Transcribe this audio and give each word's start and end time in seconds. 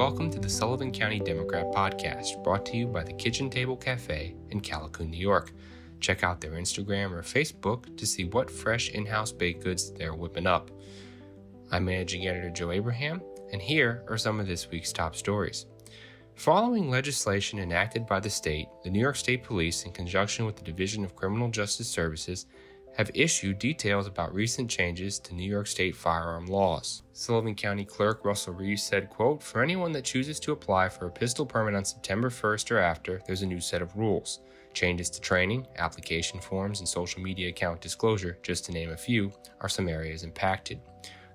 Welcome 0.00 0.30
to 0.30 0.38
the 0.38 0.48
Sullivan 0.48 0.92
County 0.92 1.20
Democrat 1.20 1.66
Podcast, 1.72 2.42
brought 2.42 2.64
to 2.64 2.76
you 2.78 2.86
by 2.86 3.04
the 3.04 3.12
Kitchen 3.12 3.50
Table 3.50 3.76
Cafe 3.76 4.34
in 4.48 4.62
Callicoon, 4.62 5.10
New 5.10 5.18
York. 5.18 5.52
Check 6.00 6.24
out 6.24 6.40
their 6.40 6.52
Instagram 6.52 7.12
or 7.12 7.20
Facebook 7.20 7.94
to 7.98 8.06
see 8.06 8.24
what 8.24 8.50
fresh 8.50 8.88
in 8.92 9.04
house 9.04 9.30
baked 9.30 9.62
goods 9.62 9.92
they're 9.92 10.14
whipping 10.14 10.46
up. 10.46 10.70
I'm 11.70 11.84
managing 11.84 12.26
editor 12.26 12.48
Joe 12.48 12.70
Abraham, 12.70 13.20
and 13.52 13.60
here 13.60 14.02
are 14.08 14.16
some 14.16 14.40
of 14.40 14.46
this 14.46 14.70
week's 14.70 14.90
top 14.90 15.14
stories. 15.14 15.66
Following 16.34 16.88
legislation 16.88 17.58
enacted 17.58 18.06
by 18.06 18.20
the 18.20 18.30
state, 18.30 18.68
the 18.82 18.88
New 18.88 19.00
York 19.00 19.16
State 19.16 19.44
Police, 19.44 19.84
in 19.84 19.92
conjunction 19.92 20.46
with 20.46 20.56
the 20.56 20.64
Division 20.64 21.04
of 21.04 21.14
Criminal 21.14 21.50
Justice 21.50 21.90
Services, 21.90 22.46
have 23.00 23.10
issued 23.14 23.58
details 23.58 24.06
about 24.06 24.34
recent 24.34 24.70
changes 24.70 25.18
to 25.18 25.34
New 25.34 25.50
York 25.50 25.66
State 25.66 25.96
firearm 25.96 26.44
laws. 26.44 27.02
Sullivan 27.14 27.54
County 27.54 27.82
Clerk 27.82 28.26
Russell 28.26 28.52
Reeves 28.52 28.82
said, 28.82 29.08
quote, 29.08 29.42
For 29.42 29.62
anyone 29.62 29.90
that 29.92 30.04
chooses 30.04 30.38
to 30.40 30.52
apply 30.52 30.90
for 30.90 31.06
a 31.06 31.10
pistol 31.10 31.46
permit 31.46 31.74
on 31.74 31.82
September 31.82 32.28
1st 32.28 32.72
or 32.72 32.78
after, 32.78 33.22
there's 33.26 33.40
a 33.40 33.46
new 33.46 33.58
set 33.58 33.80
of 33.80 33.96
rules. 33.96 34.40
Changes 34.74 35.08
to 35.08 35.20
training, 35.22 35.66
application 35.78 36.40
forms, 36.40 36.80
and 36.80 36.86
social 36.86 37.22
media 37.22 37.48
account 37.48 37.80
disclosure, 37.80 38.36
just 38.42 38.66
to 38.66 38.72
name 38.72 38.90
a 38.90 38.96
few, 38.98 39.32
are 39.62 39.68
some 39.70 39.88
areas 39.88 40.22
impacted. 40.22 40.78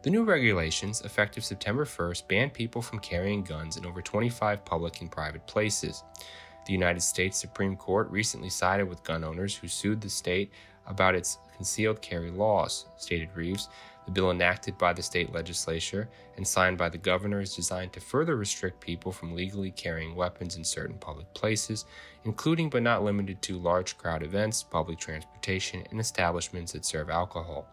The 0.03 0.11
new 0.11 0.23
regulations, 0.23 1.01
effective 1.01 1.43
September 1.43 1.83
1st, 1.85 2.27
ban 2.27 2.51
people 2.51 2.83
from 2.83 2.99
carrying 2.99 3.43
guns 3.43 3.77
in 3.77 3.87
over 3.87 4.03
25 4.03 4.63
public 4.65 5.01
and 5.01 5.11
private 5.11 5.47
places. 5.47 6.03
The 6.67 6.73
United 6.73 7.01
States 7.01 7.39
Supreme 7.39 7.75
Court 7.75 8.09
recently 8.11 8.49
sided 8.49 8.87
with 8.87 9.03
gun 9.03 9.23
owners 9.23 9.55
who 9.55 9.67
sued 9.67 10.01
the 10.01 10.09
state 10.09 10.51
about 10.87 11.15
its 11.15 11.39
concealed 11.55 12.01
carry 12.01 12.31
laws, 12.31 12.85
stated 12.97 13.29
Reeves. 13.35 13.69
The 14.05 14.11
bill 14.11 14.29
enacted 14.29 14.77
by 14.77 14.93
the 14.93 15.01
state 15.01 15.33
legislature 15.33 16.07
and 16.37 16.47
signed 16.47 16.77
by 16.77 16.89
the 16.89 16.97
governor 16.97 17.41
is 17.41 17.55
designed 17.55 17.91
to 17.93 17.99
further 17.99 18.35
restrict 18.35 18.79
people 18.79 19.11
from 19.11 19.35
legally 19.35 19.71
carrying 19.71 20.13
weapons 20.15 20.57
in 20.57 20.63
certain 20.63 20.97
public 20.99 21.33
places, 21.33 21.85
including 22.23 22.69
but 22.69 22.83
not 22.83 23.03
limited 23.03 23.41
to 23.41 23.57
large 23.57 23.97
crowd 23.97 24.21
events, 24.21 24.61
public 24.61 24.99
transportation, 24.99 25.83
and 25.89 25.99
establishments 25.99 26.73
that 26.73 26.85
serve 26.85 27.09
alcohol. 27.09 27.67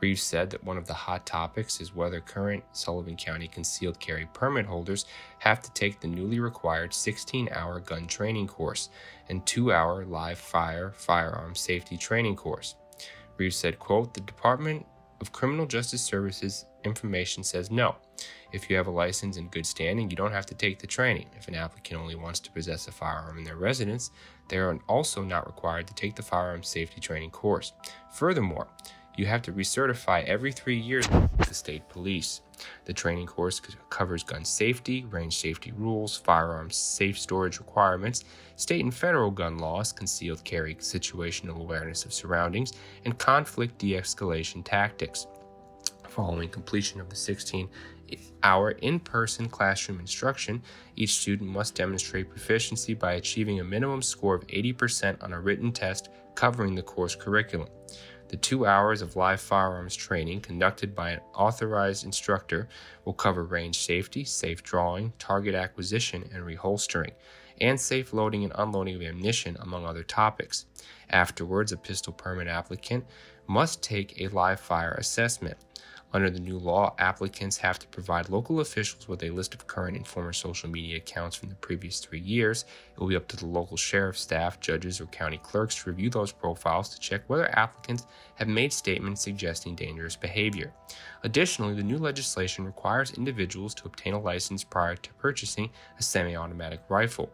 Reeves 0.00 0.22
said 0.22 0.50
that 0.50 0.64
one 0.64 0.76
of 0.76 0.86
the 0.86 0.94
hot 0.94 1.24
topics 1.24 1.80
is 1.80 1.94
whether 1.94 2.20
current 2.20 2.62
Sullivan 2.72 3.16
County 3.16 3.48
concealed 3.48 3.98
carry 3.98 4.28
permit 4.32 4.66
holders 4.66 5.06
have 5.38 5.62
to 5.62 5.72
take 5.72 6.00
the 6.00 6.08
newly 6.08 6.38
required 6.38 6.92
16 6.92 7.48
hour 7.52 7.80
gun 7.80 8.06
training 8.06 8.46
course 8.46 8.90
and 9.28 9.44
2 9.46 9.72
hour 9.72 10.04
live 10.04 10.38
fire 10.38 10.92
firearm 10.96 11.54
safety 11.54 11.96
training 11.96 12.36
course. 12.36 12.76
Reeves 13.38 13.56
said, 13.56 13.78
quote, 13.78 14.14
The 14.14 14.20
Department 14.20 14.86
of 15.20 15.32
Criminal 15.32 15.66
Justice 15.66 16.02
Services 16.02 16.66
information 16.84 17.42
says 17.42 17.70
no. 17.70 17.96
If 18.52 18.70
you 18.70 18.76
have 18.76 18.86
a 18.86 18.90
license 18.90 19.36
in 19.36 19.48
good 19.48 19.66
standing, 19.66 20.10
you 20.10 20.16
don't 20.16 20.32
have 20.32 20.46
to 20.46 20.54
take 20.54 20.78
the 20.78 20.86
training. 20.86 21.28
If 21.36 21.48
an 21.48 21.54
applicant 21.54 22.00
only 22.00 22.14
wants 22.14 22.40
to 22.40 22.50
possess 22.50 22.86
a 22.86 22.92
firearm 22.92 23.38
in 23.38 23.44
their 23.44 23.56
residence, 23.56 24.10
they 24.48 24.58
are 24.58 24.78
also 24.88 25.22
not 25.22 25.46
required 25.46 25.86
to 25.88 25.94
take 25.94 26.14
the 26.14 26.22
firearm 26.22 26.62
safety 26.62 27.00
training 27.00 27.30
course. 27.30 27.72
Furthermore, 28.12 28.68
you 29.16 29.26
have 29.26 29.42
to 29.42 29.52
recertify 29.52 30.24
every 30.24 30.52
three 30.52 30.78
years 30.78 31.08
with 31.10 31.48
the 31.48 31.54
state 31.54 31.88
police. 31.88 32.42
The 32.84 32.92
training 32.92 33.26
course 33.26 33.60
covers 33.90 34.22
gun 34.22 34.44
safety, 34.44 35.04
range 35.06 35.36
safety 35.38 35.72
rules, 35.76 36.16
firearms 36.16 36.76
safe 36.76 37.18
storage 37.18 37.58
requirements, 37.58 38.24
state 38.56 38.82
and 38.82 38.94
federal 38.94 39.30
gun 39.30 39.58
laws, 39.58 39.92
concealed 39.92 40.44
carry 40.44 40.74
situational 40.76 41.60
awareness 41.60 42.04
of 42.04 42.12
surroundings, 42.12 42.72
and 43.04 43.18
conflict 43.18 43.78
de 43.78 43.92
escalation 43.92 44.64
tactics. 44.64 45.26
Following 46.08 46.48
completion 46.48 47.00
of 47.00 47.10
the 47.10 47.16
16 47.16 47.68
hour 48.42 48.70
in 48.70 49.00
person 49.00 49.48
classroom 49.48 50.00
instruction, 50.00 50.62
each 50.94 51.14
student 51.14 51.50
must 51.50 51.74
demonstrate 51.74 52.30
proficiency 52.30 52.94
by 52.94 53.14
achieving 53.14 53.60
a 53.60 53.64
minimum 53.64 54.02
score 54.02 54.34
of 54.34 54.46
80% 54.46 55.22
on 55.22 55.32
a 55.32 55.40
written 55.40 55.72
test 55.72 56.10
covering 56.34 56.74
the 56.74 56.82
course 56.82 57.16
curriculum. 57.16 57.68
The 58.28 58.36
two 58.36 58.66
hours 58.66 59.02
of 59.02 59.14
live 59.14 59.40
firearms 59.40 59.94
training 59.94 60.40
conducted 60.40 60.96
by 60.96 61.10
an 61.10 61.20
authorized 61.32 62.04
instructor 62.04 62.68
will 63.04 63.12
cover 63.12 63.44
range 63.44 63.78
safety, 63.78 64.24
safe 64.24 64.64
drawing, 64.64 65.12
target 65.18 65.54
acquisition 65.54 66.28
and 66.34 66.42
reholstering, 66.42 67.12
and 67.60 67.80
safe 67.80 68.12
loading 68.12 68.42
and 68.42 68.52
unloading 68.56 68.96
of 68.96 69.02
ammunition, 69.02 69.56
among 69.60 69.86
other 69.86 70.02
topics. 70.02 70.66
Afterwards, 71.08 71.70
a 71.70 71.76
pistol 71.76 72.12
permit 72.12 72.48
applicant 72.48 73.04
must 73.46 73.80
take 73.82 74.20
a 74.20 74.28
live 74.28 74.58
fire 74.58 74.94
assessment. 74.98 75.56
Under 76.12 76.30
the 76.30 76.40
new 76.40 76.58
law, 76.58 76.94
applicants 76.98 77.58
have 77.58 77.78
to 77.80 77.86
provide 77.88 78.28
local 78.28 78.60
officials 78.60 79.08
with 79.08 79.22
a 79.22 79.30
list 79.30 79.54
of 79.54 79.66
current 79.66 79.96
and 79.96 80.06
former 80.06 80.32
social 80.32 80.70
media 80.70 80.98
accounts 80.98 81.36
from 81.36 81.48
the 81.48 81.54
previous 81.56 82.00
three 82.00 82.20
years. 82.20 82.64
It 82.94 83.00
will 83.00 83.08
be 83.08 83.16
up 83.16 83.28
to 83.28 83.36
the 83.36 83.46
local 83.46 83.76
sheriff 83.76 84.16
staff, 84.16 84.60
judges, 84.60 85.00
or 85.00 85.06
county 85.06 85.38
clerks 85.38 85.82
to 85.82 85.90
review 85.90 86.08
those 86.08 86.32
profiles 86.32 86.88
to 86.90 87.00
check 87.00 87.22
whether 87.26 87.54
applicants 87.58 88.06
have 88.36 88.48
made 88.48 88.72
statements 88.72 89.20
suggesting 89.20 89.74
dangerous 89.74 90.16
behavior. 90.16 90.72
Additionally, 91.24 91.74
the 91.74 91.82
new 91.82 91.98
legislation 91.98 92.64
requires 92.64 93.12
individuals 93.12 93.74
to 93.74 93.86
obtain 93.86 94.14
a 94.14 94.20
license 94.20 94.62
prior 94.62 94.94
to 94.94 95.12
purchasing 95.14 95.68
a 95.98 96.02
semi 96.02 96.36
automatic 96.36 96.80
rifle. 96.88 97.30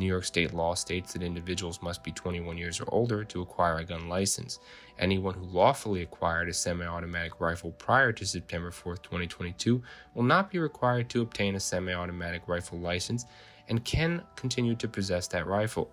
New 0.00 0.06
York 0.06 0.24
state 0.24 0.54
law 0.54 0.74
states 0.74 1.12
that 1.12 1.22
individuals 1.22 1.82
must 1.82 2.02
be 2.02 2.10
21 2.10 2.56
years 2.56 2.80
or 2.80 2.86
older 2.88 3.22
to 3.22 3.42
acquire 3.42 3.76
a 3.76 3.84
gun 3.84 4.08
license. 4.08 4.58
Anyone 4.98 5.34
who 5.34 5.44
lawfully 5.44 6.02
acquired 6.02 6.48
a 6.48 6.54
semi 6.54 6.86
automatic 6.86 7.38
rifle 7.38 7.70
prior 7.72 8.10
to 8.12 8.26
September 8.26 8.70
4, 8.70 8.96
2022, 8.96 9.82
will 10.14 10.22
not 10.22 10.50
be 10.50 10.58
required 10.58 11.10
to 11.10 11.20
obtain 11.20 11.54
a 11.54 11.60
semi 11.60 11.92
automatic 11.92 12.42
rifle 12.48 12.78
license 12.78 13.26
and 13.68 13.84
can 13.84 14.22
continue 14.34 14.74
to 14.74 14.88
possess 14.88 15.28
that 15.28 15.46
rifle. 15.46 15.90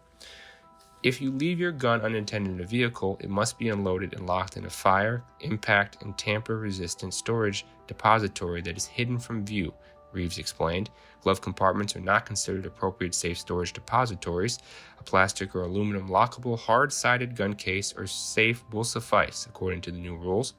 If 1.03 1.22
you 1.22 1.29
leave 1.31 1.59
your 1.59 1.74
gun 1.74 2.01
unattended 2.01 2.53
in 2.53 2.62
a 2.62 2.66
vehicle, 2.66 3.19
it 3.22 3.29
must 3.29 3.59
be 3.59 3.69
unloaded 3.69 4.13
and 4.13 4.25
locked 4.25 4.57
in 4.57 4.66
a 4.66 4.69
fire, 4.69 5.22
impact, 5.41 6.01
and 6.01 6.18
tamper 6.18 6.57
resistant 6.57 7.13
storage 7.13 7.66
depository 7.88 8.62
that 8.62 8.78
is 8.78 8.85
hidden 8.85 9.19
from 9.19 9.45
view 9.45 9.74
Reeves 10.12 10.38
explained. 10.38 10.90
Glove 11.22 11.41
compartments 11.41 11.95
are 11.95 12.01
not 12.01 12.25
considered 12.25 12.66
appropriate 12.66 13.13
safe 13.13 13.38
storage 13.38 13.73
depositories. 13.73 14.59
A 15.00 15.03
plastic 15.03 15.56
or 15.56 15.63
aluminum 15.63 16.09
lockable 16.09 16.57
hard 16.57 16.91
sided 16.94 17.35
gun 17.35 17.53
case 17.53 17.94
or 17.97 18.07
safe 18.07 18.63
will 18.72 18.84
suffice, 18.84 19.45
according 19.45 19.81
to 19.81 19.91
the 19.91 20.00
new 20.00 20.16
rules. 20.16 20.53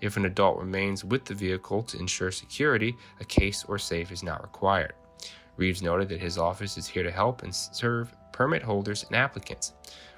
If 0.00 0.16
an 0.16 0.26
adult 0.26 0.58
remains 0.58 1.04
with 1.04 1.24
the 1.24 1.34
vehicle 1.34 1.82
to 1.84 1.98
ensure 1.98 2.30
security, 2.30 2.96
a 3.20 3.24
case 3.24 3.64
or 3.64 3.78
safe 3.78 4.12
is 4.12 4.22
not 4.22 4.42
required. 4.42 4.94
Reeves 5.56 5.82
noted 5.82 6.08
that 6.08 6.20
his 6.20 6.38
office 6.38 6.78
is 6.78 6.86
here 6.86 7.02
to 7.02 7.10
help 7.10 7.42
and 7.42 7.54
serve 7.54 8.14
permit 8.32 8.62
holders 8.62 9.04
and 9.04 9.16
applicants. 9.16 9.72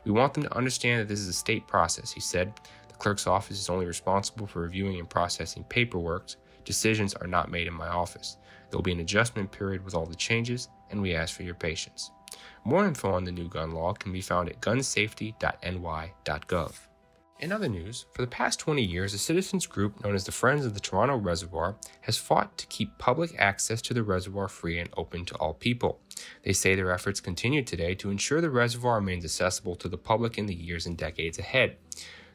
We 0.04 0.12
want 0.12 0.34
them 0.34 0.42
to 0.42 0.56
understand 0.56 1.00
that 1.00 1.08
this 1.08 1.20
is 1.20 1.28
a 1.28 1.32
state 1.32 1.66
process, 1.66 2.12
he 2.12 2.20
said. 2.20 2.52
The 2.88 2.94
clerk's 2.94 3.26
office 3.26 3.58
is 3.58 3.70
only 3.70 3.86
responsible 3.86 4.46
for 4.46 4.60
reviewing 4.60 4.98
and 4.98 5.08
processing 5.08 5.64
paperwork. 5.64 6.34
Decisions 6.66 7.14
are 7.14 7.26
not 7.26 7.50
made 7.50 7.66
in 7.66 7.74
my 7.74 7.88
office. 7.88 8.36
There 8.70 8.78
will 8.78 8.82
be 8.82 8.92
an 8.92 9.00
adjustment 9.00 9.50
period 9.50 9.84
with 9.84 9.94
all 9.94 10.06
the 10.06 10.14
changes, 10.14 10.68
and 10.90 11.02
we 11.02 11.14
ask 11.14 11.34
for 11.34 11.42
your 11.42 11.54
patience. 11.54 12.10
More 12.64 12.86
info 12.86 13.12
on 13.12 13.24
the 13.24 13.32
new 13.32 13.48
gun 13.48 13.72
law 13.72 13.94
can 13.94 14.12
be 14.12 14.20
found 14.20 14.48
at 14.48 14.60
gunsafety.ny.gov. 14.60 16.72
In 17.40 17.52
other 17.52 17.70
news, 17.70 18.04
for 18.12 18.20
the 18.20 18.28
past 18.28 18.58
20 18.58 18.82
years, 18.82 19.14
a 19.14 19.18
citizens 19.18 19.66
group 19.66 20.04
known 20.04 20.14
as 20.14 20.24
the 20.24 20.32
Friends 20.32 20.66
of 20.66 20.74
the 20.74 20.80
Toronto 20.80 21.16
Reservoir 21.16 21.76
has 22.02 22.18
fought 22.18 22.58
to 22.58 22.66
keep 22.66 22.98
public 22.98 23.34
access 23.38 23.80
to 23.80 23.94
the 23.94 24.02
reservoir 24.02 24.46
free 24.46 24.78
and 24.78 24.90
open 24.94 25.24
to 25.24 25.34
all 25.36 25.54
people. 25.54 26.00
They 26.42 26.52
say 26.52 26.74
their 26.74 26.92
efforts 26.92 27.18
continue 27.18 27.62
today 27.62 27.94
to 27.94 28.10
ensure 28.10 28.42
the 28.42 28.50
reservoir 28.50 28.96
remains 28.96 29.24
accessible 29.24 29.74
to 29.76 29.88
the 29.88 29.96
public 29.96 30.36
in 30.36 30.44
the 30.44 30.54
years 30.54 30.84
and 30.84 30.98
decades 30.98 31.38
ahead. 31.38 31.78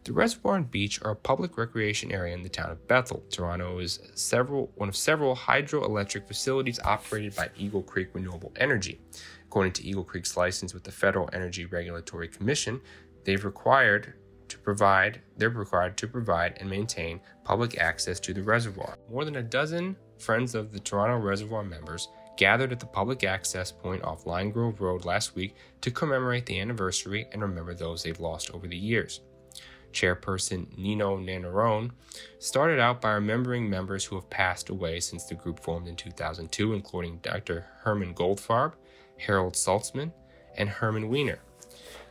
The 0.06 0.14
reservoir 0.14 0.56
and 0.56 0.70
beach 0.70 1.02
are 1.02 1.14
a 1.14 1.16
public 1.16 1.58
recreation 1.58 2.12
area 2.12 2.36
in 2.36 2.44
the 2.44 2.50
town 2.50 2.70
of 2.70 2.88
Bethel. 2.88 3.24
Toronto 3.32 3.80
is 3.80 4.00
several, 4.14 4.72
one 4.76 4.88
of 4.88 4.96
several 4.96 5.36
hydroelectric 5.36 6.28
facilities 6.28 6.80
operated 6.86 7.36
by 7.36 7.50
Eagle 7.58 7.82
Creek 7.82 8.10
Renewable 8.14 8.54
Energy. 8.58 9.02
According 9.48 9.74
to 9.74 9.84
Eagle 9.84 10.04
Creek's 10.04 10.38
license 10.38 10.76
with 10.76 10.84
the 10.84 10.92
Federal 10.92 11.28
Energy 11.34 11.66
Regulatory 11.66 12.28
Commission, 12.28 12.80
they've 13.24 13.44
required 13.44 14.14
to 14.48 14.60
provide 14.60 15.24
they're 15.38 15.50
required 15.50 15.98
to 15.98 16.08
provide 16.08 16.56
and 16.60 16.70
maintain 16.70 17.20
public 17.44 17.80
access 17.80 18.20
to 18.20 18.32
the 18.32 18.44
reservoir. 18.44 19.00
More 19.10 19.26
than 19.26 19.38
a 19.38 19.44
dozen 19.44 19.96
Friends 20.20 20.54
of 20.54 20.72
the 20.72 20.80
Toronto 20.80 21.18
Reservoir 21.18 21.64
members 21.64 22.10
gathered 22.38 22.72
at 22.72 22.80
the 22.80 22.86
public 22.86 23.24
access 23.24 23.72
point 23.72 24.04
off 24.04 24.24
Pine 24.24 24.52
Grove 24.52 24.80
Road 24.82 25.04
last 25.04 25.34
week 25.34 25.56
to 25.82 25.90
commemorate 25.90 26.46
the 26.46 26.60
anniversary 26.60 27.26
and 27.32 27.42
remember 27.42 27.74
those 27.74 28.04
they've 28.04 28.20
lost 28.20 28.52
over 28.52 28.68
the 28.68 28.78
years 28.78 29.22
chairperson 29.96 30.78
Nino 30.78 31.18
Nanarone, 31.18 31.92
started 32.40 32.80
out 32.80 33.02
by 33.02 33.14
remembering 33.14 33.70
members 33.70 34.06
who 34.06 34.16
have 34.16 34.30
passed 34.30 34.70
away 34.70 35.00
since 35.00 35.24
the 35.24 35.36
group 35.36 35.60
formed 35.60 35.88
in 35.88 35.96
2002, 35.96 36.74
including 36.74 37.18
Dr. 37.24 37.66
Herman 37.82 38.14
Goldfarb, 38.14 38.74
Harold 39.18 39.54
Saltzman, 39.54 40.12
and 40.58 40.70
Herman 40.70 41.10
Weiner. 41.10 41.40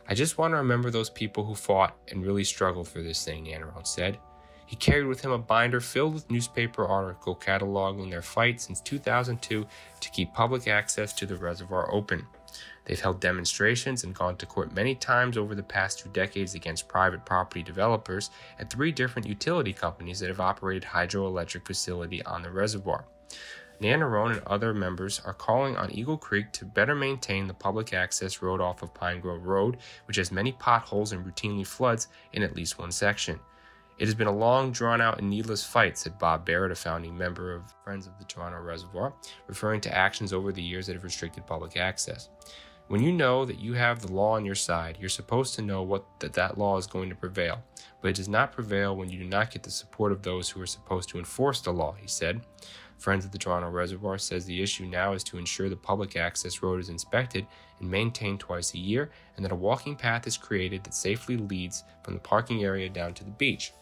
I 0.07 0.13
just 0.13 0.37
want 0.37 0.53
to 0.53 0.57
remember 0.57 0.89
those 0.89 1.09
people 1.09 1.45
who 1.45 1.55
fought 1.55 1.95
and 2.09 2.25
really 2.25 2.43
struggled 2.43 2.87
for 2.87 3.01
this 3.01 3.23
thing, 3.23 3.45
Nanarone 3.45 3.87
said. 3.87 4.17
He 4.65 4.75
carried 4.75 5.05
with 5.05 5.21
him 5.21 5.31
a 5.31 5.37
binder 5.37 5.79
filled 5.79 6.13
with 6.13 6.31
newspaper 6.31 6.85
article 6.85 7.35
cataloging 7.35 8.09
their 8.09 8.21
fight 8.21 8.59
since 8.59 8.81
2002 8.81 9.65
to 9.99 10.09
keep 10.09 10.33
public 10.33 10.67
access 10.67 11.13
to 11.13 11.25
the 11.25 11.35
reservoir 11.35 11.93
open. 11.93 12.25
They've 12.85 12.99
held 12.99 13.19
demonstrations 13.19 14.03
and 14.03 14.13
gone 14.13 14.37
to 14.37 14.45
court 14.45 14.73
many 14.73 14.95
times 14.95 15.37
over 15.37 15.55
the 15.55 15.63
past 15.63 15.99
two 15.99 16.09
decades 16.09 16.55
against 16.55 16.87
private 16.87 17.25
property 17.25 17.63
developers 17.63 18.29
and 18.59 18.69
three 18.69 18.91
different 18.91 19.27
utility 19.27 19.73
companies 19.73 20.19
that 20.19 20.29
have 20.29 20.39
operated 20.39 20.83
hydroelectric 20.83 21.65
facility 21.65 22.23
on 22.23 22.41
the 22.43 22.51
reservoir. 22.51 23.05
Nannerone 23.81 24.37
and 24.37 24.47
other 24.47 24.73
members 24.73 25.19
are 25.25 25.33
calling 25.33 25.75
on 25.75 25.91
Eagle 25.91 26.17
Creek 26.17 26.51
to 26.53 26.65
better 26.65 26.95
maintain 26.95 27.47
the 27.47 27.53
public 27.53 27.93
access 27.93 28.41
road 28.41 28.61
off 28.61 28.81
of 28.81 28.93
Pine 28.93 29.19
Grove 29.19 29.45
Road, 29.45 29.77
which 30.05 30.17
has 30.17 30.31
many 30.31 30.53
potholes 30.53 31.11
and 31.11 31.25
routinely 31.25 31.67
floods 31.67 32.07
in 32.31 32.41
at 32.41 32.55
least 32.55 32.79
one 32.79 32.91
section. 32.91 33.39
It 33.97 34.05
has 34.05 34.15
been 34.15 34.27
a 34.27 34.35
long, 34.35 34.71
drawn 34.73 34.99
out, 34.99 35.19
and 35.19 35.29
needless 35.29 35.63
fight, 35.63 35.97
said 35.97 36.19
Bob 36.19 36.45
Barrett, 36.45 36.71
a 36.71 36.75
founding 36.75 37.17
member 37.17 37.53
of 37.53 37.73
Friends 37.83 38.07
of 38.07 38.17
the 38.19 38.25
Toronto 38.25 38.59
Reservoir, 38.59 39.13
referring 39.47 39.79
to 39.81 39.95
actions 39.95 40.33
over 40.33 40.51
the 40.51 40.61
years 40.61 40.87
that 40.87 40.93
have 40.93 41.05
restricted 41.05 41.47
public 41.47 41.77
access. 41.77 42.27
When 42.87 43.01
you 43.01 43.13
know 43.13 43.45
that 43.45 43.57
you 43.57 43.73
have 43.73 44.01
the 44.01 44.11
law 44.11 44.33
on 44.33 44.43
your 44.43 44.53
side, 44.53 44.97
you're 44.99 45.09
supposed 45.09 45.55
to 45.55 45.61
know 45.61 45.81
what 45.81 46.03
that, 46.19 46.33
that 46.33 46.57
law 46.57 46.77
is 46.77 46.87
going 46.87 47.09
to 47.09 47.15
prevail. 47.15 47.63
But 48.01 48.09
it 48.09 48.15
does 48.17 48.27
not 48.27 48.51
prevail 48.51 48.95
when 48.95 49.09
you 49.09 49.17
do 49.17 49.29
not 49.29 49.49
get 49.49 49.63
the 49.63 49.71
support 49.71 50.11
of 50.11 50.21
those 50.21 50.49
who 50.49 50.61
are 50.61 50.67
supposed 50.67 51.09
to 51.09 51.17
enforce 51.17 51.61
the 51.61 51.71
law, 51.71 51.95
he 51.97 52.07
said. 52.07 52.41
Friends 52.97 53.25
of 53.25 53.31
the 53.31 53.37
Toronto 53.37 53.69
Reservoir 53.69 54.17
says 54.17 54.45
the 54.45 54.61
issue 54.61 54.85
now 54.85 55.13
is 55.13 55.23
to 55.23 55.37
ensure 55.37 55.69
the 55.69 55.75
public 55.75 56.15
access 56.15 56.61
road 56.61 56.79
is 56.79 56.89
inspected 56.89 57.47
and 57.79 57.89
maintained 57.89 58.39
twice 58.39 58.73
a 58.73 58.77
year, 58.77 59.09
and 59.35 59.43
that 59.43 59.51
a 59.51 59.55
walking 59.55 59.95
path 59.95 60.27
is 60.27 60.37
created 60.37 60.83
that 60.83 60.93
safely 60.93 61.37
leads 61.37 61.83
from 62.03 62.13
the 62.13 62.19
parking 62.19 62.63
area 62.63 62.89
down 62.89 63.13
to 63.13 63.23
the 63.23 63.31
beach. 63.31 63.73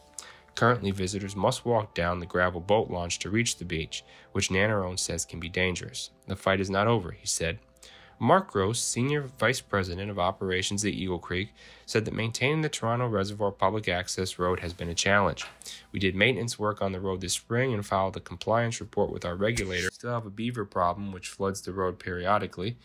Currently, 0.55 0.91
visitors 0.91 1.35
must 1.35 1.65
walk 1.65 1.93
down 1.93 2.19
the 2.19 2.25
gravel 2.25 2.61
boat 2.61 2.89
launch 2.89 3.19
to 3.19 3.29
reach 3.29 3.57
the 3.57 3.65
beach, 3.65 4.03
which 4.31 4.49
Nannerone 4.49 4.99
says 4.99 5.25
can 5.25 5.39
be 5.39 5.49
dangerous. 5.49 6.11
The 6.27 6.35
fight 6.35 6.59
is 6.59 6.69
not 6.69 6.87
over, 6.87 7.11
he 7.11 7.25
said. 7.25 7.59
Mark 8.19 8.51
Gross, 8.51 8.79
Senior 8.79 9.23
Vice 9.39 9.59
President 9.59 10.09
of 10.09 10.19
Operations 10.19 10.85
at 10.85 10.93
Eagle 10.93 11.19
Creek, 11.19 11.49
said 11.85 12.05
that 12.05 12.13
maintaining 12.13 12.61
the 12.61 12.69
Toronto 12.69 13.07
Reservoir 13.07 13.51
Public 13.51 13.89
Access 13.89 14.39
Road 14.39 14.59
has 14.61 14.71
been 14.71 14.87
a 14.87 14.95
challenge. 14.95 15.45
We 15.91 15.99
did 15.99 16.15
maintenance 16.15 16.57
work 16.57 16.81
on 16.81 16.91
the 16.91 17.01
road 17.01 17.19
this 17.19 17.33
spring 17.33 17.73
and 17.73 17.85
filed 17.85 18.15
a 18.15 18.21
compliance 18.21 18.79
report 18.79 19.11
with 19.11 19.25
our 19.25 19.35
regulator. 19.35 19.89
Still 19.91 20.13
have 20.13 20.25
a 20.25 20.29
beaver 20.29 20.63
problem 20.63 21.11
which 21.11 21.27
floods 21.27 21.61
the 21.61 21.73
road 21.73 21.99
periodically. 21.99 22.77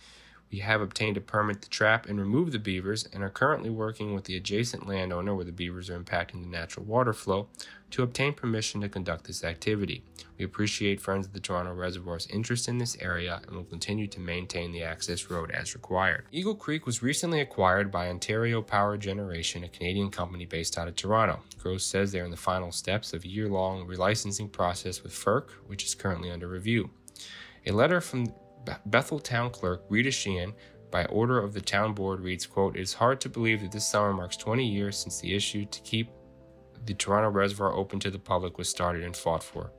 We 0.51 0.61
have 0.61 0.81
obtained 0.81 1.17
a 1.17 1.21
permit 1.21 1.61
to 1.63 1.69
trap 1.69 2.07
and 2.07 2.19
remove 2.19 2.53
the 2.53 2.59
beavers 2.59 3.07
and 3.13 3.23
are 3.23 3.29
currently 3.29 3.69
working 3.69 4.15
with 4.15 4.25
the 4.25 4.37
adjacent 4.37 4.89
landowner 4.89 5.35
where 5.35 5.45
the 5.45 5.53
beavers 5.53 5.91
are 5.91 6.01
impacting 6.01 6.43
the 6.43 6.49
natural 6.49 6.87
water 6.87 7.13
flow 7.13 7.49
to 7.91 8.03
obtain 8.03 8.33
permission 8.33 8.81
to 8.81 8.89
conduct 8.89 9.27
this 9.27 9.45
activity. 9.45 10.03
We 10.39 10.45
appreciate 10.45 11.01
Friends 11.01 11.27
of 11.27 11.33
the 11.33 11.41
Toronto 11.41 11.75
Reservoir's 11.75 12.27
interest 12.29 12.69
in 12.69 12.79
this 12.79 12.97
area 13.01 13.41
and 13.47 13.57
will 13.57 13.65
continue 13.65 14.07
to 14.07 14.21
maintain 14.21 14.73
the 14.73 14.83
access 14.83 15.31
road 15.31 15.51
as 15.51 15.75
required. 15.75 16.25
Eagle 16.33 16.55
Creek 16.55 16.87
was 16.87 17.03
recently 17.03 17.41
acquired 17.41 17.91
by 17.91 18.09
Ontario 18.09 18.63
Power 18.63 18.97
Generation, 18.97 19.65
a 19.65 19.69
Canadian 19.69 20.11
company 20.11 20.47
based 20.47 20.79
out 20.79 20.89
of 20.89 20.97
Toronto. 20.97 21.41
Gross 21.59 21.85
says 21.85 22.13
they're 22.13 22.25
in 22.25 22.31
the 22.31 22.37
final 22.37 22.73
steps 22.73 23.13
of 23.13 23.25
a 23.25 23.29
year 23.29 23.49
long 23.49 23.87
relicensing 23.87 24.51
process 24.51 25.03
with 25.03 25.13
FERC, 25.13 25.51
which 25.67 25.85
is 25.85 25.95
currently 25.95 26.31
under 26.31 26.49
review. 26.49 26.91
A 27.67 27.73
letter 27.73 28.01
from 28.01 28.33
Bethel 28.87 29.19
Town 29.19 29.51
Clerk 29.51 29.85
Rita 29.89 30.11
Sheehan, 30.11 30.55
by 30.91 31.05
order 31.07 31.39
of 31.39 31.53
the 31.53 31.61
town 31.61 31.93
board, 31.93 32.21
reads, 32.21 32.47
quote, 32.47 32.77
It 32.77 32.81
is 32.81 32.95
hard 32.95 33.21
to 33.21 33.29
believe 33.29 33.61
that 33.61 33.73
this 33.73 33.87
summer 33.87 34.13
marks 34.13 34.37
20 34.37 34.67
years 34.67 34.97
since 34.97 35.21
the 35.21 35.35
issue 35.35 35.67
to 35.67 35.81
keep 35.81 36.11
the 36.87 36.95
Toronto 36.95 37.29
Reservoir 37.29 37.75
open 37.75 38.01
to 38.01 38.11
the 38.11 38.19
public 38.19 38.57
was 38.57 38.69
started 38.69 39.05
and 39.05 39.17
fought 39.17 39.43
for. 39.43 39.71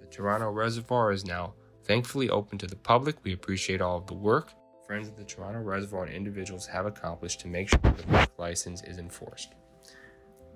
The 0.00 0.06
Toronto 0.06 0.50
Reservoir 0.50 1.10
is 1.10 1.24
now 1.24 1.54
thankfully 1.84 2.30
open 2.30 2.58
to 2.58 2.66
the 2.66 2.76
public. 2.76 3.16
We 3.24 3.32
appreciate 3.32 3.80
all 3.80 3.98
of 3.98 4.06
the 4.06 4.14
work 4.14 4.52
friends 4.86 5.08
of 5.08 5.16
the 5.16 5.24
Toronto 5.24 5.60
Reservoir 5.60 6.04
and 6.04 6.14
individuals 6.14 6.66
have 6.66 6.84
accomplished 6.84 7.40
to 7.40 7.48
make 7.48 7.68
sure 7.68 7.78
the 7.80 8.28
license 8.36 8.82
is 8.84 8.98
enforced. 8.98 9.54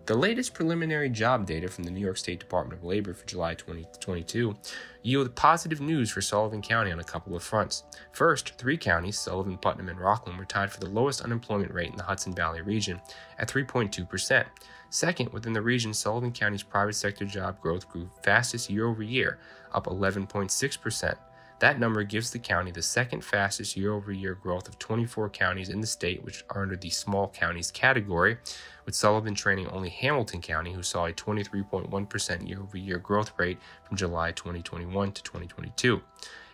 The 0.08 0.16
latest 0.16 0.54
preliminary 0.54 1.10
job 1.10 1.44
data 1.44 1.68
from 1.68 1.84
the 1.84 1.90
New 1.90 2.00
York 2.00 2.16
State 2.16 2.40
Department 2.40 2.80
of 2.80 2.82
Labor 2.82 3.12
for 3.12 3.26
July 3.26 3.52
2022 3.52 4.56
yield 5.02 5.34
positive 5.34 5.82
news 5.82 6.10
for 6.10 6.22
Sullivan 6.22 6.62
County 6.62 6.90
on 6.90 6.98
a 6.98 7.04
couple 7.04 7.36
of 7.36 7.42
fronts. 7.42 7.82
First, 8.12 8.54
three 8.56 8.78
counties, 8.78 9.18
Sullivan, 9.18 9.58
Putnam, 9.58 9.90
and 9.90 10.00
Rockland, 10.00 10.38
were 10.38 10.46
tied 10.46 10.72
for 10.72 10.80
the 10.80 10.88
lowest 10.88 11.20
unemployment 11.20 11.74
rate 11.74 11.90
in 11.90 11.96
the 11.96 12.04
Hudson 12.04 12.34
Valley 12.34 12.62
region 12.62 13.02
at 13.38 13.50
3.2%. 13.50 14.46
Second, 14.88 15.30
within 15.34 15.52
the 15.52 15.60
region, 15.60 15.92
Sullivan 15.92 16.32
County's 16.32 16.62
private 16.62 16.94
sector 16.94 17.26
job 17.26 17.60
growth 17.60 17.86
grew 17.86 18.08
fastest 18.22 18.70
year 18.70 18.86
over 18.86 19.02
year, 19.02 19.38
up 19.72 19.84
11.6%. 19.88 21.18
That 21.60 21.80
number 21.80 22.04
gives 22.04 22.30
the 22.30 22.38
county 22.38 22.70
the 22.70 22.82
second 22.82 23.24
fastest 23.24 23.76
year 23.76 23.92
over 23.92 24.12
year 24.12 24.34
growth 24.34 24.68
of 24.68 24.78
24 24.78 25.30
counties 25.30 25.68
in 25.68 25.80
the 25.80 25.86
state, 25.86 26.22
which 26.22 26.44
are 26.50 26.62
under 26.62 26.76
the 26.76 26.90
small 26.90 27.28
counties 27.28 27.72
category, 27.72 28.38
with 28.86 28.94
Sullivan 28.94 29.34
trailing 29.34 29.66
only 29.68 29.88
Hamilton 29.88 30.40
County, 30.40 30.72
who 30.72 30.84
saw 30.84 31.06
a 31.06 31.12
23.1% 31.12 32.48
year 32.48 32.62
over 32.62 32.78
year 32.78 32.98
growth 32.98 33.32
rate 33.36 33.58
from 33.86 33.96
July 33.96 34.30
2021 34.30 35.12
to 35.12 35.22
2022. 35.22 36.00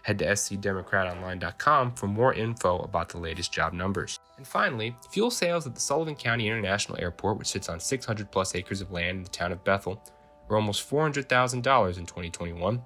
Head 0.04 0.18
to 0.18 0.26
scdemocratonline.com 0.26 1.92
for 1.92 2.06
more 2.06 2.34
info 2.34 2.78
about 2.80 3.08
the 3.08 3.18
latest 3.18 3.52
job 3.52 3.72
numbers. 3.72 4.20
And 4.36 4.46
finally, 4.46 4.96
fuel 5.10 5.30
sales 5.30 5.66
at 5.66 5.74
the 5.74 5.80
Sullivan 5.80 6.14
County 6.14 6.46
International 6.46 7.00
Airport, 7.00 7.38
which 7.38 7.48
sits 7.48 7.68
on 7.68 7.80
600 7.80 8.30
plus 8.30 8.54
acres 8.54 8.80
of 8.80 8.90
land 8.90 9.18
in 9.18 9.22
the 9.22 9.30
town 9.30 9.52
of 9.52 9.64
Bethel, 9.64 10.02
were 10.48 10.56
almost 10.56 10.88
$400,000 10.90 11.54
in 11.54 11.62
2021. 12.06 12.82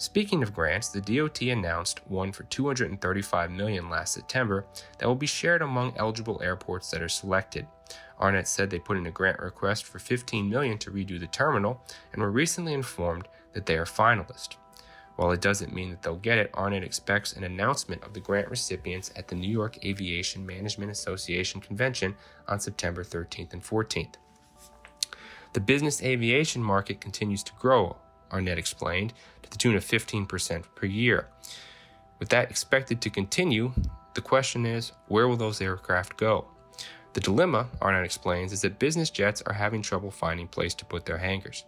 Speaking 0.00 0.42
of 0.42 0.54
grants, 0.54 0.88
the 0.88 1.02
DOT 1.02 1.42
announced 1.42 2.00
one 2.08 2.32
for 2.32 2.44
235 2.44 3.50
million 3.50 3.90
last 3.90 4.14
September 4.14 4.64
that 4.98 5.06
will 5.06 5.14
be 5.14 5.26
shared 5.26 5.60
among 5.60 5.92
eligible 5.98 6.40
airports 6.42 6.90
that 6.90 7.02
are 7.02 7.08
selected. 7.08 7.66
Arnott 8.18 8.48
said 8.48 8.70
they 8.70 8.78
put 8.78 8.96
in 8.96 9.06
a 9.06 9.10
grant 9.10 9.38
request 9.40 9.84
for 9.84 9.98
15 9.98 10.48
million 10.48 10.78
to 10.78 10.90
redo 10.90 11.20
the 11.20 11.26
terminal 11.26 11.84
and 12.12 12.22
were 12.22 12.30
recently 12.30 12.72
informed 12.72 13.28
that 13.52 13.66
they 13.66 13.76
are 13.76 13.84
finalists. 13.84 14.56
While 15.16 15.32
it 15.32 15.40
doesn't 15.40 15.74
mean 15.74 15.90
that 15.90 16.02
they'll 16.02 16.16
get 16.16 16.38
it, 16.38 16.50
Arnott 16.54 16.82
expects 16.82 17.34
an 17.34 17.44
announcement 17.44 18.02
of 18.02 18.14
the 18.14 18.20
grant 18.20 18.48
recipients 18.48 19.10
at 19.16 19.28
the 19.28 19.34
New 19.34 19.50
York 19.50 19.84
Aviation 19.84 20.46
Management 20.46 20.90
Association 20.90 21.60
convention 21.60 22.16
on 22.48 22.60
September 22.60 23.04
13th 23.04 23.52
and 23.52 23.62
14th. 23.62 24.14
The 25.52 25.60
business 25.60 26.02
aviation 26.02 26.62
market 26.62 27.00
continues 27.00 27.42
to 27.42 27.52
grow, 27.58 27.96
Arnott 28.30 28.58
explained, 28.58 29.12
to 29.42 29.50
the 29.50 29.58
tune 29.58 29.76
of 29.76 29.84
15% 29.84 30.64
per 30.74 30.86
year. 30.86 31.26
With 32.18 32.28
that 32.28 32.50
expected 32.50 33.00
to 33.00 33.10
continue, 33.10 33.72
the 34.14 34.20
question 34.20 34.64
is 34.64 34.92
where 35.08 35.26
will 35.26 35.36
those 35.36 35.60
aircraft 35.60 36.16
go? 36.16 36.46
The 37.12 37.20
dilemma, 37.20 37.68
Arnott 37.80 38.04
explains, 38.04 38.52
is 38.52 38.62
that 38.62 38.78
business 38.78 39.10
jets 39.10 39.42
are 39.42 39.54
having 39.54 39.82
trouble 39.82 40.12
finding 40.12 40.46
place 40.46 40.74
to 40.74 40.84
put 40.84 41.06
their 41.06 41.18
hangars. 41.18 41.64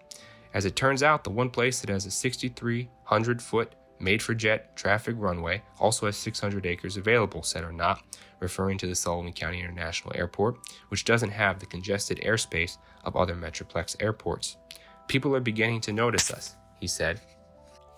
As 0.55 0.65
it 0.65 0.77
turns 0.77 1.03
out, 1.03 1.25
the 1.25 1.31
one 1.31 1.51
place 1.51 1.81
that 1.81 1.91
has 1.91 2.07
a 2.07 2.11
6,300 2.11 3.43
foot 3.43 3.75
made 3.99 4.21
for 4.21 4.35
jet 4.35 4.77
traffic 4.77 5.15
runway 5.19 5.63
also 5.79 6.07
has 6.07 6.17
600 6.17 6.67
acres 6.67 6.97
available, 6.97 7.43
said 7.43 7.65
Arnott, 7.65 7.99
referring 8.41 8.77
to 8.79 8.87
the 8.87 8.95
Sullivan 8.95 9.33
County 9.33 9.61
International 9.61 10.13
Airport, 10.15 10.57
which 10.89 11.05
doesn't 11.05 11.31
have 11.31 11.59
the 11.59 11.67
congested 11.67 12.21
airspace 12.21 12.79
of 13.05 13.17
other 13.17 13.35
Metroplex 13.35 13.97
airports. 14.01 14.57
People 15.09 15.35
are 15.35 15.41
beginning 15.41 15.81
to 15.83 15.93
notice 15.93 16.31
us, 16.31 16.57
he 16.81 16.87
said. 16.87 17.21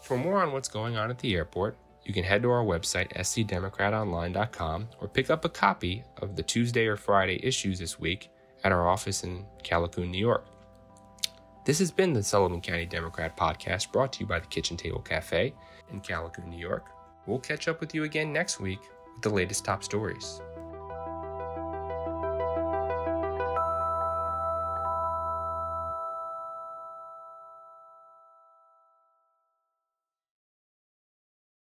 For 0.03 0.17
more 0.17 0.43
on 0.43 0.53
what's 0.53 0.69
going 0.69 0.97
on 0.97 1.11
at 1.11 1.19
the 1.19 1.35
airport, 1.35 1.79
you 2.05 2.13
can 2.13 2.25
head 2.25 2.43
to 2.43 2.51
our 2.51 2.63
website, 2.63 3.13
scdemocratonline.com, 3.15 4.89
or 5.01 5.09
pick 5.09 5.31
up 5.31 5.45
a 5.47 5.49
copy 5.49 6.05
of 6.19 6.37
the 6.37 6.43
Tuesday 6.43 6.87
or 6.87 6.97
Friday 6.97 7.41
issues 7.43 7.79
this 7.79 7.99
week 7.99 8.29
at 8.63 8.73
our 8.73 8.87
office 8.87 9.25
in 9.25 9.47
Callicoon, 9.63 10.11
New 10.11 10.19
York. 10.19 10.45
This 11.65 11.79
has 11.79 11.91
been 11.91 12.13
the 12.13 12.23
Sullivan 12.23 12.61
County 12.61 12.85
Democrat 12.85 13.39
podcast 13.39 13.91
brought 13.91 14.13
to 14.13 14.21
you 14.21 14.27
by 14.27 14.39
the 14.39 14.47
Kitchen 14.47 14.77
Table 14.77 15.01
Cafe 15.01 15.55
in 15.91 16.01
Callicoon, 16.03 16.49
New 16.49 16.59
York. 16.59 16.91
We'll 17.27 17.39
catch 17.39 17.69
up 17.69 17.81
with 17.81 17.95
you 17.95 18.05
again 18.05 18.35
next 18.35 18.61
week 18.61 18.81
with 19.15 19.23
the 19.23 19.31
latest 19.31 19.65
top 19.65 19.83
stories. 19.83 20.43